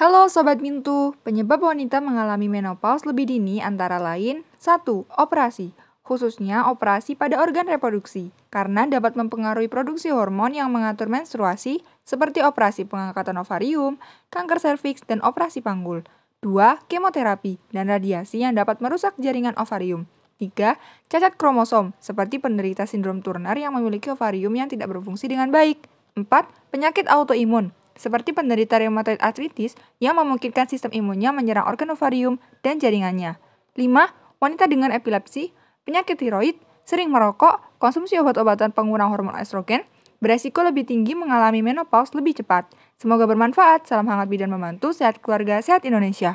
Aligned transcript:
Halo 0.00 0.32
Sobat 0.32 0.64
Mintu, 0.64 1.12
penyebab 1.28 1.60
wanita 1.60 2.00
mengalami 2.00 2.48
menopause 2.48 3.04
lebih 3.04 3.28
dini 3.28 3.60
antara 3.60 4.00
lain 4.00 4.48
1. 4.56 4.80
Operasi, 4.96 5.76
khususnya 6.00 6.72
operasi 6.72 7.20
pada 7.20 7.36
organ 7.36 7.68
reproduksi, 7.68 8.32
karena 8.48 8.88
dapat 8.88 9.12
mempengaruhi 9.12 9.68
produksi 9.68 10.08
hormon 10.08 10.56
yang 10.56 10.72
mengatur 10.72 11.12
menstruasi, 11.12 11.84
seperti 12.00 12.40
operasi 12.40 12.88
pengangkatan 12.88 13.44
ovarium, 13.44 14.00
kanker 14.32 14.56
serviks, 14.56 15.04
dan 15.04 15.20
operasi 15.20 15.60
panggul. 15.60 16.00
2. 16.40 16.80
Kemoterapi 16.88 17.60
dan 17.68 17.92
radiasi 17.92 18.40
yang 18.40 18.56
dapat 18.56 18.80
merusak 18.80 19.12
jaringan 19.20 19.52
ovarium. 19.60 20.08
3. 20.40 20.80
Cacat 21.12 21.36
kromosom, 21.36 21.92
seperti 22.00 22.40
penderita 22.40 22.88
sindrom 22.88 23.20
Turner 23.20 23.52
yang 23.52 23.76
memiliki 23.76 24.08
ovarium 24.08 24.56
yang 24.56 24.72
tidak 24.72 24.96
berfungsi 24.96 25.28
dengan 25.28 25.52
baik. 25.52 25.84
4. 26.16 26.24
Penyakit 26.72 27.04
autoimun, 27.04 27.76
seperti 28.00 28.32
penderita 28.32 28.80
rheumatoid 28.80 29.20
arthritis 29.20 29.76
yang 30.00 30.16
memungkinkan 30.16 30.64
sistem 30.72 30.96
imunnya 30.96 31.36
menyerang 31.36 31.68
organ 31.68 31.92
ovarium 31.92 32.40
dan 32.64 32.80
jaringannya. 32.80 33.36
5. 33.76 33.84
Wanita 34.40 34.64
dengan 34.64 34.88
epilepsi, 34.88 35.52
penyakit 35.84 36.16
tiroid, 36.16 36.56
sering 36.88 37.12
merokok, 37.12 37.60
konsumsi 37.76 38.16
obat-obatan 38.16 38.72
pengurang 38.72 39.12
hormon 39.12 39.36
estrogen, 39.36 39.84
beresiko 40.20 40.60
lebih 40.60 40.84
tinggi 40.84 41.16
mengalami 41.16 41.64
menopause 41.64 42.12
lebih 42.12 42.40
cepat. 42.40 42.68
Semoga 43.00 43.24
bermanfaat. 43.24 43.88
Salam 43.88 44.04
hangat 44.12 44.28
bidan 44.28 44.52
membantu, 44.52 44.92
sehat 44.92 45.24
keluarga, 45.24 45.64
sehat 45.64 45.88
Indonesia. 45.88 46.28